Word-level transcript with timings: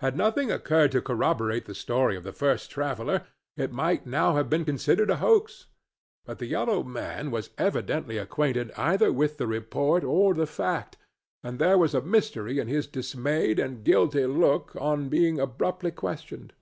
Had 0.00 0.16
nothing 0.16 0.50
occurred 0.50 0.90
to 0.90 1.00
corroborate 1.00 1.66
the 1.66 1.72
story 1.72 2.16
of 2.16 2.24
the 2.24 2.32
first 2.32 2.68
traveller, 2.68 3.28
it 3.56 3.70
might 3.70 4.08
now 4.08 4.34
have 4.34 4.50
been 4.50 4.64
considered 4.64 5.08
as 5.08 5.14
a 5.14 5.18
hoax; 5.20 5.66
but 6.24 6.40
the 6.40 6.46
yellow 6.46 6.82
man 6.82 7.30
was 7.30 7.50
evidently 7.58 8.18
acquainted 8.18 8.72
either 8.76 9.12
with 9.12 9.36
the 9.38 9.46
report 9.46 10.02
or 10.02 10.34
the 10.34 10.48
fact, 10.48 10.96
and 11.44 11.60
there 11.60 11.78
was 11.78 11.94
a 11.94 12.00
mystery 12.02 12.58
in 12.58 12.66
his 12.66 12.88
dismayed 12.88 13.60
and 13.60 13.84
guilty 13.84 14.26
look 14.26 14.74
on 14.74 15.08
being 15.08 15.38
abruptly 15.38 15.92
questioned. 15.92 16.54